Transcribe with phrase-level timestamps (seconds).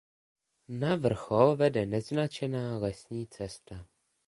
[0.79, 3.85] Na vrchol vede neznačená lesní cesta.